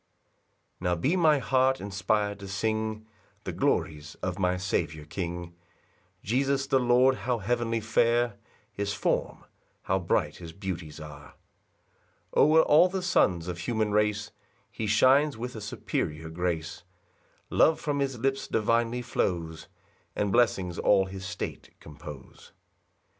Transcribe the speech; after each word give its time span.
1 0.79 0.83
Now 0.89 0.95
be 0.95 1.15
my 1.15 1.37
heart 1.37 1.77
inspir'd 1.77 2.39
to 2.39 2.47
sing 2.47 3.05
The 3.43 3.51
glories 3.51 4.15
of 4.23 4.39
my 4.39 4.57
Saviour 4.57 5.05
king, 5.05 5.53
Jesus 6.23 6.65
the 6.65 6.79
Lord; 6.79 7.17
how 7.17 7.37
heavenly 7.37 7.81
fair 7.81 8.33
His 8.71 8.93
form! 8.93 9.45
how 9.83 9.99
'bright 9.99 10.37
his 10.37 10.53
beauties 10.53 10.99
are! 10.99 11.35
2 12.33 12.39
O'er 12.39 12.61
all 12.63 12.87
the 12.89 13.03
sons 13.03 13.47
of 13.47 13.59
human 13.59 13.91
race 13.91 14.31
He 14.71 14.87
shines 14.87 15.37
with 15.37 15.55
a 15.55 15.61
superior 15.61 16.31
grace, 16.31 16.81
Love 17.51 17.79
from 17.79 17.99
his 17.99 18.17
lips 18.17 18.47
divinely 18.47 19.03
flows, 19.03 19.67
And 20.15 20.31
blessings 20.31 20.79
all 20.79 21.05
his 21.05 21.27
state 21.27 21.79
compose. 21.79 22.53